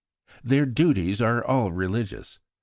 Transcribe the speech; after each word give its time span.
Their 0.43 0.65
duties 0.65 1.21
are 1.21 1.45
all 1.45 1.71
religious. 1.71 2.39